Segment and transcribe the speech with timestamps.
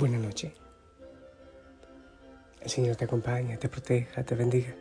[0.00, 0.54] Buena noche.
[2.62, 4.74] El Señor te acompañe, te proteja, te bendiga.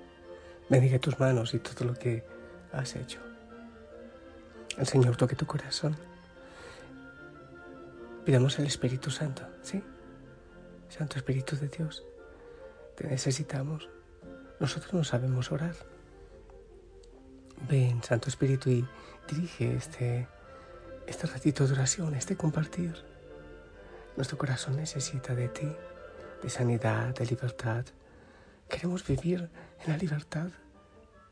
[0.69, 2.23] Bendiga tus manos y todo lo que
[2.71, 3.19] has hecho.
[4.77, 5.97] El Señor toque tu corazón.
[8.23, 9.83] Pidamos al Espíritu Santo, ¿sí?
[10.87, 12.05] Santo Espíritu de Dios,
[12.95, 13.89] te necesitamos.
[14.61, 15.75] Nosotros no sabemos orar.
[17.67, 18.87] Ven, Santo Espíritu, y
[19.27, 20.29] dirige este,
[21.07, 23.08] este ratito de oración, este compartir.
[24.19, 25.71] Nuestro corazón necesita de ti,
[26.43, 27.85] de sanidad, de libertad.
[28.67, 29.49] Queremos vivir
[29.85, 30.49] en la libertad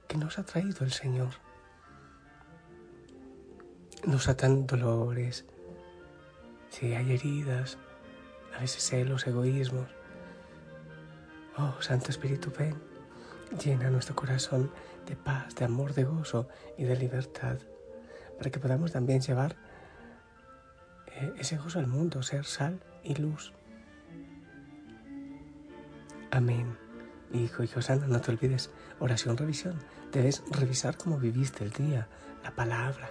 [0.08, 1.32] que nos ha traído el Señor.
[4.06, 5.44] Nos atan dolores,
[6.70, 7.78] si hay heridas,
[8.56, 9.90] a veces celos, egoísmos.
[11.58, 12.82] Oh, Santo Espíritu, ven,
[13.62, 14.72] llena nuestro corazón
[15.06, 16.48] de paz, de amor, de gozo
[16.78, 17.58] y de libertad,
[18.38, 19.58] para que podamos también llevar
[21.20, 23.54] eh, ese gozo al mundo, ser sal y luz.
[26.30, 26.78] Amén.
[27.34, 29.80] Hijo, hijo santo, no te olvides, oración, revisión.
[30.12, 32.08] Debes revisar cómo viviste el día,
[32.44, 33.10] la palabra,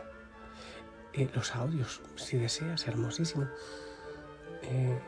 [1.12, 3.48] eh, los audios, si deseas, hermosísimo.
[4.62, 4.98] Eh,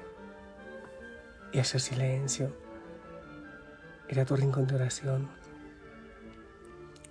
[1.53, 2.55] y hacer silencio,
[4.09, 5.31] ir a tu rincón de oración.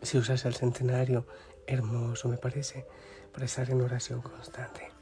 [0.02, 1.26] Si usas el centenario,
[1.66, 2.86] hermoso me parece,
[3.32, 4.97] para estar en oración constante.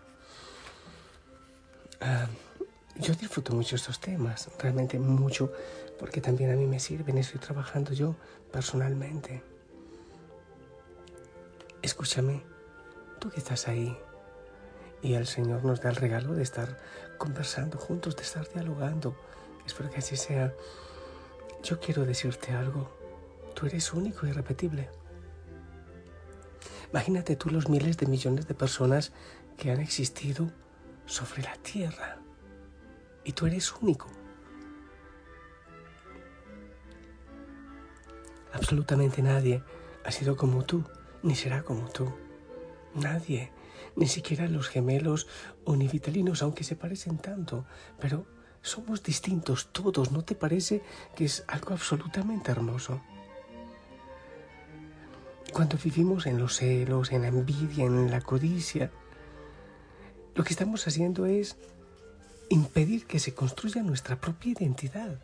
[2.01, 2.27] Ah,
[2.97, 5.51] yo disfruto mucho estos temas, realmente mucho,
[5.99, 8.15] porque también a mí me sirven, estoy trabajando yo
[8.51, 9.43] personalmente.
[11.81, 12.43] Escúchame,
[13.19, 13.97] tú que estás ahí,
[15.01, 16.79] y el Señor nos da el regalo de estar
[17.17, 19.15] conversando juntos, de estar dialogando.
[19.65, 20.53] Espero que así sea.
[21.63, 22.89] Yo quiero decirte algo.
[23.53, 24.89] Tú eres único y irrepetible.
[26.91, 29.11] Imagínate tú los miles de millones de personas
[29.57, 30.49] que han existido
[31.05, 32.17] sobre la tierra.
[33.23, 34.07] Y tú eres único.
[38.53, 39.63] Absolutamente nadie
[40.05, 40.83] ha sido como tú,
[41.23, 42.11] ni será como tú.
[42.93, 43.51] Nadie
[43.95, 45.27] ni siquiera los gemelos
[45.63, 47.65] o ni vitalinos, aunque se parecen tanto,
[47.99, 48.25] pero
[48.61, 50.81] somos distintos todos, ¿no te parece
[51.15, 53.01] que es algo absolutamente hermoso?
[55.53, 58.91] Cuando vivimos en los celos, en la envidia, en la codicia,
[60.35, 61.55] lo que estamos haciendo es
[62.49, 65.19] impedir que se construya nuestra propia identidad,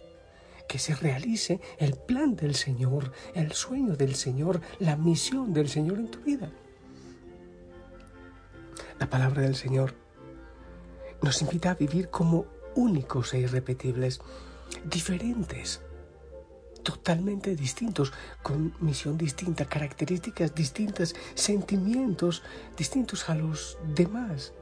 [0.67, 5.99] que se realice el plan del Señor, el sueño del Señor, la misión del Señor
[5.99, 6.49] en tu vida.
[8.99, 9.95] La palabra del Señor
[11.21, 12.45] nos invita a vivir como
[12.75, 14.21] únicos e irrepetibles,
[14.85, 15.81] diferentes,
[16.83, 22.43] totalmente distintos, con misión distinta, características distintas, sentimientos
[22.77, 24.53] distintos a los demás.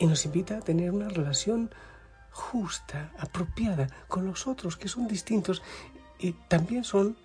[0.00, 1.70] Y nos invita a tener una relación
[2.30, 5.62] justa, apropiada con los otros que son distintos
[6.18, 7.16] y también son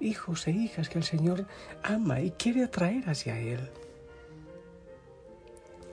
[0.00, 1.46] hijos e hijas que el Señor
[1.82, 3.70] ama y quiere atraer hacia Él.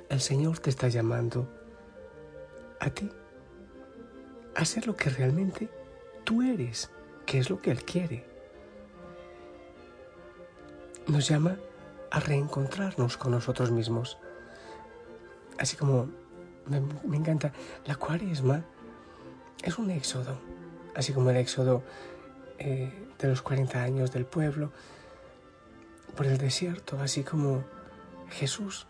[0.09, 1.47] El Señor te está llamando
[2.79, 3.09] a ti
[4.55, 5.69] a hacer lo que realmente
[6.23, 6.91] tú eres,
[7.25, 8.25] que es lo que Él quiere.
[11.07, 11.57] Nos llama
[12.11, 14.17] a reencontrarnos con nosotros mismos.
[15.57, 16.09] Así como
[16.67, 17.51] me, encanta,
[17.85, 18.63] la cuaresma
[19.63, 20.39] es un éxodo,
[20.95, 21.83] así como el éxodo
[22.59, 24.71] eh, de los 40 años del pueblo
[26.15, 27.63] por el desierto, así como
[28.29, 28.87] Jesús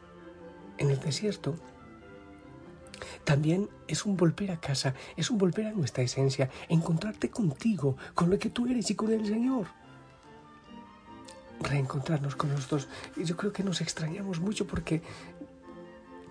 [0.78, 1.56] en el desierto,
[3.24, 8.30] también es un volver a casa, es un volver a nuestra esencia, encontrarte contigo, con
[8.30, 9.68] lo que tú eres y con el Señor.
[11.62, 12.90] Reencontrarnos con los dos.
[13.16, 15.02] Yo creo que nos extrañamos mucho porque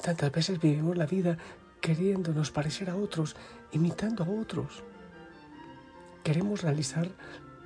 [0.03, 1.39] tantas veces vivimos la vida
[1.81, 3.37] queriéndonos parecer a otros,
[3.73, 4.85] imitando a otros.
[6.23, 7.09] Queremos realizar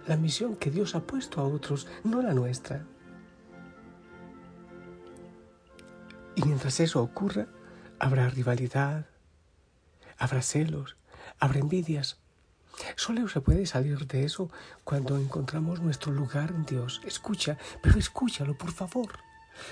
[0.06, 2.84] la misión que Dios ha puesto a otros, no la nuestra.
[6.34, 7.46] Y mientras eso ocurra,
[7.98, 9.06] habrá rivalidad,
[10.18, 10.96] habrá celos,
[11.38, 12.18] habrá envidias.
[12.94, 14.50] Solo se puede salir de eso
[14.84, 17.00] cuando encontramos nuestro lugar en Dios.
[17.04, 19.18] Escucha, pero escúchalo, por favor.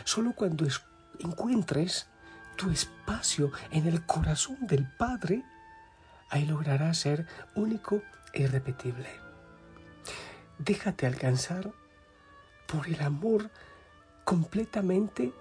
[0.05, 0.67] Solo cuando
[1.19, 2.09] encuentres
[2.57, 5.45] tu espacio en el corazón del Padre,
[6.31, 8.03] ahí lograrás ser único
[8.33, 9.09] e irrepetible.
[10.59, 11.73] Déjate alcanzar
[12.67, 13.51] por el amor
[14.25, 15.33] completamente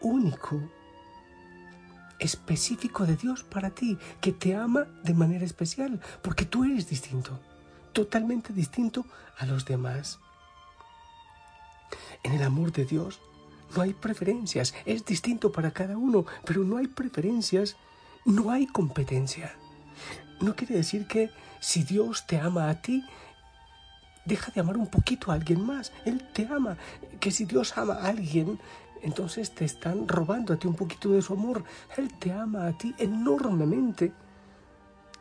[0.00, 0.60] único,
[2.18, 7.40] específico de Dios para ti, que te ama de manera especial, porque tú eres distinto,
[7.92, 9.06] totalmente distinto
[9.38, 10.20] a los demás.
[12.22, 13.20] En el amor de Dios
[13.74, 17.76] no hay preferencias, es distinto para cada uno, pero no hay preferencias,
[18.24, 19.54] no hay competencia.
[20.40, 21.30] No quiere decir que
[21.60, 23.04] si Dios te ama a ti,
[24.24, 25.92] deja de amar un poquito a alguien más.
[26.04, 26.76] Él te ama.
[27.20, 28.58] Que si Dios ama a alguien,
[29.02, 31.64] entonces te están robando a ti un poquito de su amor.
[31.96, 34.12] Él te ama a ti enormemente,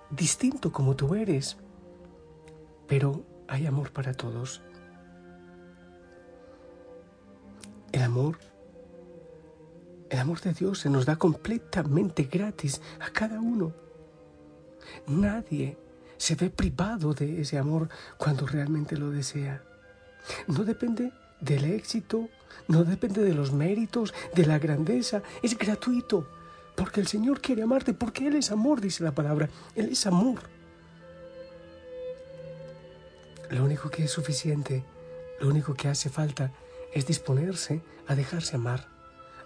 [0.10, 1.57] distinto como tú eres.
[2.88, 4.62] Pero hay amor para todos.
[7.91, 8.38] El amor,
[10.09, 13.74] el amor de Dios se nos da completamente gratis a cada uno.
[15.07, 15.77] Nadie
[16.18, 19.63] se ve privado de ese amor cuando realmente lo desea.
[20.47, 22.30] No depende del éxito,
[22.68, 26.27] no depende de los méritos, de la grandeza, es gratuito,
[26.75, 30.39] porque el Señor quiere amarte, porque Él es amor, dice la palabra, Él es amor.
[33.50, 34.83] Lo único que es suficiente,
[35.39, 36.51] lo único que hace falta
[36.94, 38.88] es disponerse a dejarse amar,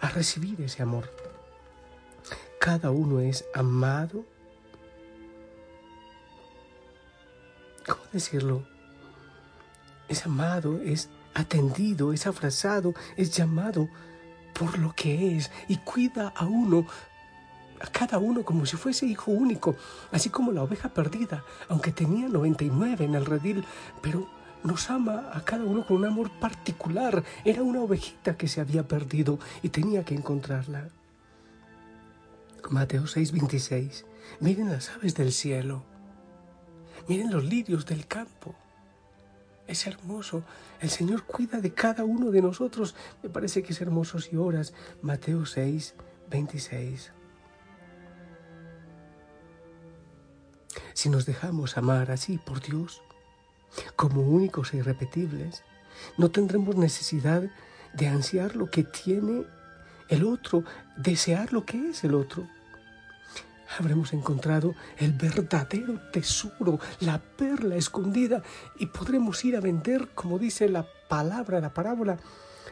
[0.02, 1.10] a recibir ese amor.
[2.60, 4.26] Cada uno es amado.
[7.86, 8.66] ¿Cómo decirlo?
[10.08, 13.90] Es amado, es atendido, es abrazado, es llamado
[14.54, 16.86] por lo que es y cuida a uno
[17.84, 19.76] a cada uno como si fuese hijo único,
[20.12, 23.66] así como la oveja perdida, aunque tenía 99 en el redil,
[24.02, 24.30] pero
[24.64, 27.24] nos ama a cada uno con un amor particular.
[27.44, 30.90] Era una ovejita que se había perdido y tenía que encontrarla.
[32.70, 34.06] Mateo 6:26.
[34.40, 35.84] Miren las aves del cielo.
[37.08, 38.56] Miren los lirios del campo.
[39.68, 40.44] Es hermoso.
[40.82, 42.96] El Señor cuida de cada uno de nosotros.
[43.22, 44.74] Me parece que es hermoso si oras.
[45.02, 45.96] Mateo 6,
[46.30, 47.12] 26.
[50.94, 53.02] Si nos dejamos amar así por Dios,
[53.96, 55.64] como únicos e irrepetibles,
[56.18, 57.44] no tendremos necesidad
[57.94, 59.46] de ansiar lo que tiene
[60.10, 60.64] el otro,
[60.98, 62.48] desear lo que es el otro.
[63.80, 68.44] Habremos encontrado el verdadero tesoro, la perla escondida,
[68.78, 72.18] y podremos ir a vender, como dice la palabra, la parábola,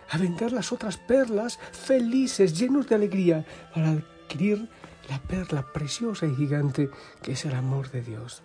[0.09, 4.69] a vender las otras perlas felices, llenos de alegría, para adquirir
[5.09, 6.89] la perla preciosa y gigante
[7.21, 8.43] que es el amor de Dios.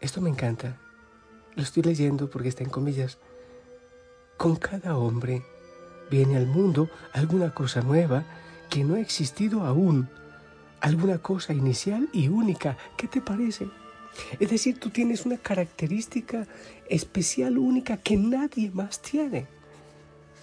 [0.00, 0.76] Esto me encanta.
[1.56, 3.18] Lo estoy leyendo porque está en comillas.
[4.36, 5.42] Con cada hombre
[6.10, 8.24] viene al mundo alguna cosa nueva
[8.70, 10.08] que no ha existido aún,
[10.80, 12.78] alguna cosa inicial y única.
[12.96, 13.68] ¿Qué te parece?
[14.38, 16.46] Es decir, tú tienes una característica
[16.88, 19.46] especial, única, que nadie más tiene.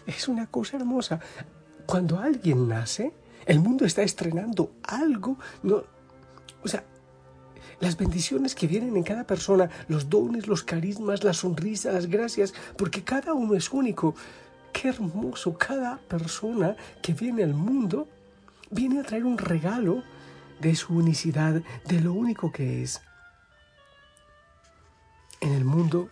[0.05, 1.19] Es una cosa hermosa.
[1.85, 3.13] Cuando alguien nace,
[3.45, 5.37] el mundo está estrenando algo.
[5.63, 5.83] No,
[6.63, 6.83] o sea,
[7.79, 12.53] las bendiciones que vienen en cada persona, los dones, los carismas, las sonrisas, las gracias,
[12.77, 14.15] porque cada uno es único.
[14.73, 18.07] Qué hermoso, cada persona que viene al mundo
[18.69, 20.03] viene a traer un regalo
[20.59, 23.01] de su unicidad, de lo único que es.
[25.39, 26.09] En el mundo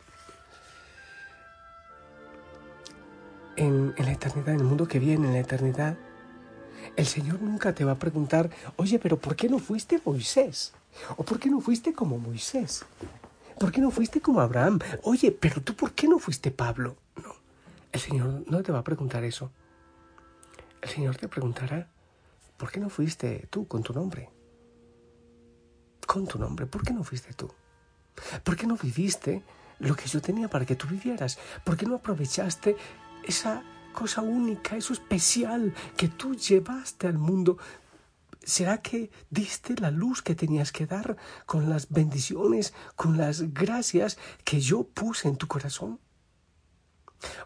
[3.56, 5.98] en, la eternidad, en el mundo que viene, en la eternidad,
[6.96, 10.74] el Señor nunca te va a preguntar, oye, pero ¿por qué no fuiste Moisés?
[11.18, 12.86] ¿O por qué no fuiste como Moisés?
[13.60, 14.80] ¿Por qué no fuiste como Abraham?
[15.04, 16.98] Oye, pero tú ¿por qué no fuiste Pablo?
[17.16, 17.34] No,
[17.92, 19.52] el Señor no te va a preguntar eso.
[20.82, 21.88] El Señor te preguntará,
[22.58, 24.30] ¿por qué no fuiste tú con tu nombre?
[26.06, 27.50] Con tu nombre, ¿por qué no fuiste tú?
[28.44, 29.44] ¿Por qué no viviste
[29.80, 31.40] lo que yo tenía para que tú vivieras?
[31.64, 32.78] ¿Por qué no aprovechaste
[33.24, 33.64] esa
[33.96, 37.58] cosa única, eso especial que tú llevaste al mundo.
[38.46, 44.20] ¿Será que diste la luz que tenías que dar con las bendiciones, con las gracias
[44.44, 46.00] que yo puse en tu corazón?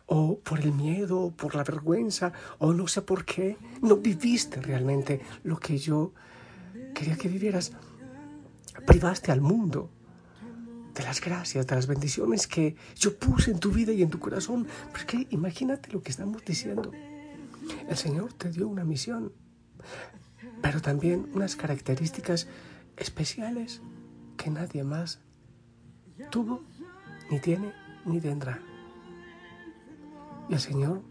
[0.07, 5.21] O por el miedo, por la vergüenza, o no sé por qué, no viviste realmente
[5.43, 6.13] lo que yo
[6.93, 7.71] quería que vivieras.
[8.85, 9.89] Privaste al mundo
[10.93, 14.19] de las gracias, de las bendiciones que yo puse en tu vida y en tu
[14.19, 14.67] corazón.
[14.91, 16.91] Porque imagínate lo que estamos diciendo.
[17.87, 19.31] El Señor te dio una misión,
[20.61, 22.47] pero también unas características
[22.97, 23.81] especiales
[24.37, 25.19] que nadie más
[26.29, 26.61] tuvo,
[27.29, 27.73] ni tiene,
[28.05, 28.59] ni tendrá.
[30.49, 31.01] Y el Señor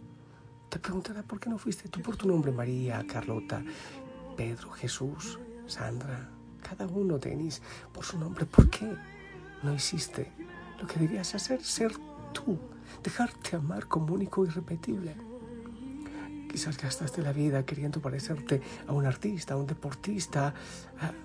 [0.68, 3.62] te preguntará por qué no fuiste tú por tu nombre, María, Carlota,
[4.36, 6.28] Pedro, Jesús, Sandra,
[6.62, 7.62] cada uno, Denis,
[7.92, 8.44] por su nombre.
[8.44, 8.96] ¿Por qué?
[9.62, 10.30] no hiciste
[10.80, 11.92] lo que debías hacer, ser
[12.32, 12.58] tú,
[13.02, 15.16] dejarte amar como único irrepetible.
[16.48, 20.54] Quizás gastaste la vida queriendo parecerte a un artista, a un deportista,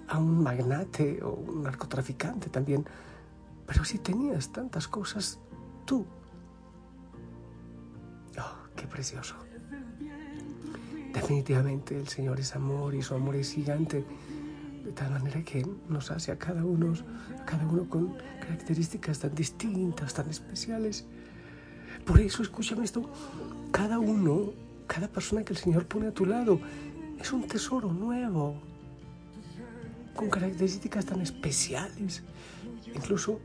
[0.07, 2.85] a, un magnate o un narcotraficante también.
[3.65, 5.39] Pero si tenías tantas cosas,
[5.85, 6.05] tú.
[8.37, 9.35] Oh, qué precioso.
[11.13, 14.03] Definitivamente el Señor es amor y su amor es gigante,
[14.83, 16.93] de tal manera que nos hace a cada uno,
[17.39, 21.05] a cada uno con características tan distintas, tan especiales.
[22.05, 23.09] Por eso, escúchame esto,
[23.71, 24.53] cada uno,
[24.87, 26.59] cada persona que el Señor pone a tu lado,
[27.19, 28.61] es un tesoro nuevo,
[30.15, 32.23] con características tan especiales.
[32.93, 33.39] Incluso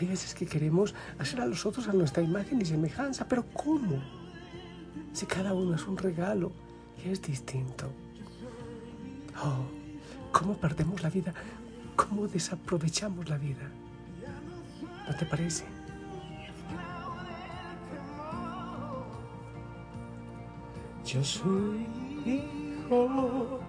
[0.00, 4.02] hay veces que queremos hacer a los otros a nuestra imagen y semejanza, pero ¿cómo?
[5.12, 6.52] Si cada uno es un regalo
[7.04, 7.90] y es distinto.
[9.42, 9.64] Oh,
[10.32, 11.34] ¿cómo perdemos la vida?
[11.96, 13.68] ¿Cómo desaprovechamos la vida?
[15.08, 15.64] ¿No te parece?
[21.12, 21.86] Yo soy
[22.24, 23.60] hijo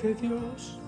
[0.00, 0.78] de Dios.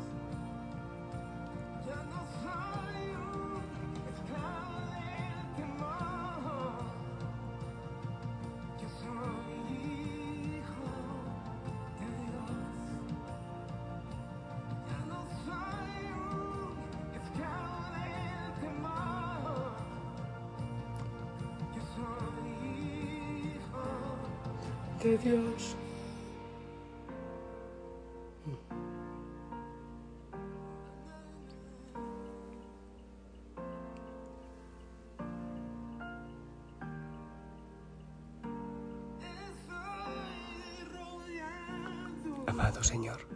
[42.47, 43.27] Amado Señor,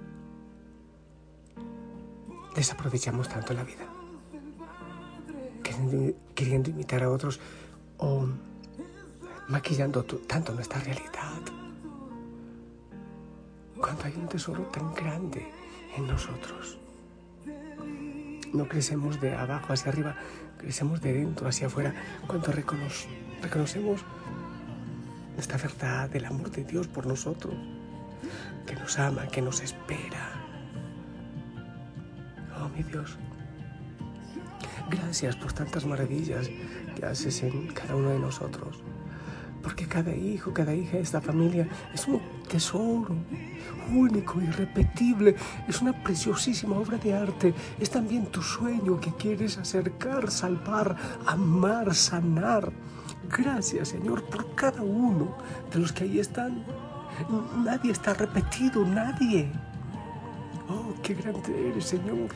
[2.55, 3.85] desaprovechamos tanto la vida,
[6.37, 7.41] queriendo, imitar a otros
[7.99, 8.29] o
[9.49, 11.26] maquillando tanto nuestra realidad.
[14.07, 15.51] Hay un tesoro tan grande
[15.97, 16.79] en nosotros.
[18.53, 20.15] No crecemos de abajo hacia arriba,
[20.59, 21.93] crecemos de dentro hacia afuera.
[22.25, 24.05] Cuando reconocemos
[25.37, 27.57] esta verdad del amor de Dios por nosotros,
[28.65, 30.31] que nos ama, que nos espera.
[32.61, 33.19] Oh, mi Dios,
[34.89, 36.49] gracias por tantas maravillas
[36.95, 38.85] que haces en cada uno de nosotros
[39.67, 43.15] porque cada hijo, cada hija de esta familia es un tesoro
[43.93, 45.37] único, irrepetible,
[45.69, 51.95] es una preciosísima obra de arte, es también tu sueño que quieres acercar, salvar, amar,
[51.95, 52.73] sanar.
[53.31, 55.37] Gracias Señor por cada uno
[55.73, 56.65] de los que ahí están.
[57.65, 59.51] Nadie está repetido, nadie.
[60.69, 62.31] Oh, qué grande eres Señor.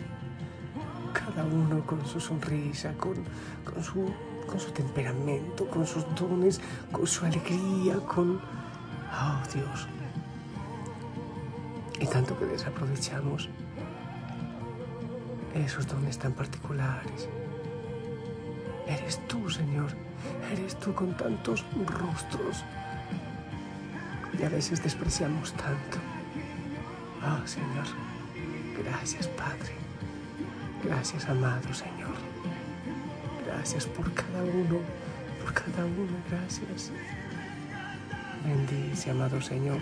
[1.12, 3.16] Cada uno con su sonrisa, con,
[3.64, 4.06] con su
[4.46, 8.36] con su temperamento, con sus dones, con su alegría, con...
[8.36, 9.86] Oh Dios.
[12.10, 13.48] Tanto que desaprovechamos
[15.54, 17.28] esos dones tan particulares.
[18.86, 19.90] Eres tú, Señor.
[20.52, 22.64] Eres tú con tantos rostros.
[24.38, 25.98] Y a veces despreciamos tanto.
[27.22, 27.86] Oh, Señor.
[28.76, 29.80] Gracias, Padre.
[30.82, 32.16] Gracias, amado Señor.
[33.46, 34.80] Gracias por cada uno,
[35.42, 36.90] por cada uno, gracias.
[38.44, 39.80] Bendice, amado Señor.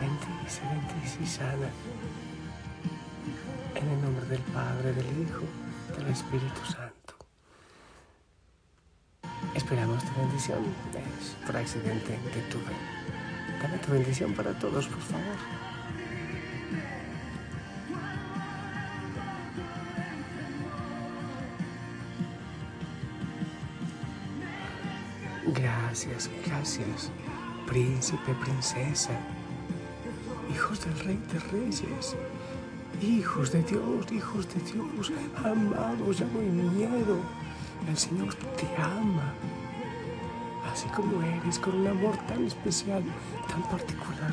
[0.00, 1.70] Bendice, bendice y sana.
[3.74, 5.42] En el nombre del Padre, del Hijo,
[5.96, 7.14] del Espíritu Santo.
[9.54, 10.58] Esperamos tu bendición.
[11.18, 12.74] Es por accidente que tuve.
[13.62, 15.36] Dame tu bendición para todos, por favor.
[25.46, 27.10] Gracias, gracias,
[27.66, 29.18] príncipe, princesa,
[30.56, 32.16] hijos del rey de reyes,
[33.02, 35.12] hijos de Dios, hijos de Dios,
[35.44, 37.18] amados, ya no hay miedo.
[37.86, 39.34] El Señor te ama,
[40.72, 43.04] así como eres, con un amor tan especial,
[43.48, 44.32] tan particular.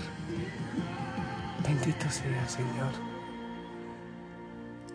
[1.61, 2.93] Bendito sea, Señor.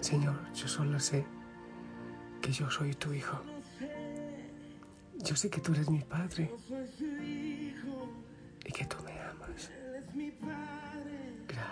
[0.01, 1.27] Señor, yo solo sé
[2.41, 3.39] que yo soy tu hijo.
[5.19, 6.51] Yo sé que tú eres mi padre
[8.65, 9.08] y que tú.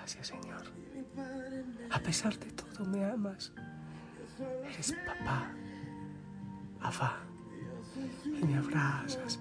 [0.06, 0.62] Gracias, Señor.
[1.90, 3.52] A pesar de todo, me amas.
[4.72, 5.50] Eres papá,
[6.80, 7.16] afá,
[8.24, 9.40] y me abrazas.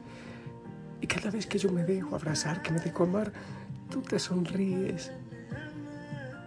[1.01, 3.31] Y cada vez que yo me dejo abrazar, que me dejo amar,
[3.91, 5.11] tú te sonríes.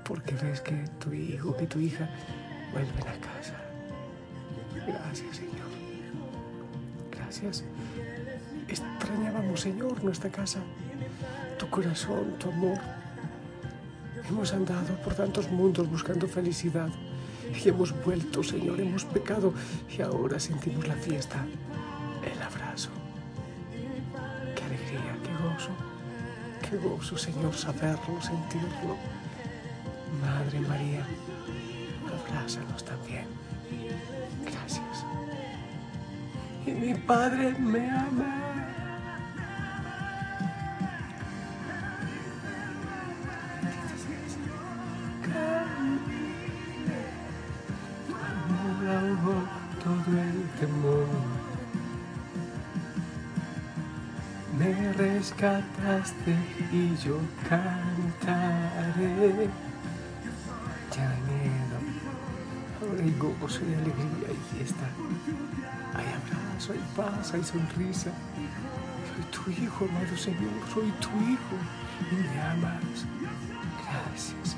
[0.05, 2.11] Porque ves que tu hijo, que tu hija
[2.73, 3.55] vuelven a casa.
[4.85, 5.69] Gracias, Señor
[7.29, 7.63] gracias.
[8.67, 10.61] Extrañábamos, Señor, nuestra casa,
[11.59, 12.79] tu corazón, tu amor.
[14.29, 16.91] Hemos andado por tantos mundos buscando felicidad
[17.65, 19.55] y hemos vuelto, Señor, hemos pecado
[19.97, 21.47] y ahora sentimos la fiesta,
[22.23, 22.91] el abrazo.
[24.55, 25.71] Qué alegría, qué gozo,
[26.69, 28.97] qué gozo, Señor, saberlo, sentirlo.
[30.21, 31.07] Madre María,
[32.07, 33.27] abrázanos también.
[34.45, 35.05] Gracias.
[36.67, 38.48] Y mi Padre me ama.
[54.59, 56.37] Me rescataste
[56.73, 59.49] y yo cantaré.
[61.29, 61.79] Miedo,
[62.81, 64.87] ahora hay gozo y alegría y fiesta.
[65.95, 68.11] Hay abrazo, hay paz, hay sonrisa.
[69.15, 71.57] Soy tu hijo, amado Señor, soy tu hijo
[72.11, 73.07] y me amas.
[73.85, 74.57] Gracias.